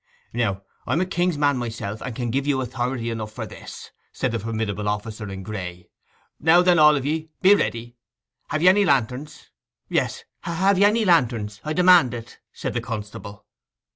[0.33, 4.31] 'Now, I'm a king's man myself; and can give you authority enough for this,' said
[4.31, 5.89] the formidable officer in gray.
[6.39, 7.97] 'Now then, all of ye, be ready.
[8.47, 9.51] Have ye any lanterns?'
[9.89, 13.45] 'Yes—have ye any lanterns?—I demand it!' said the constable.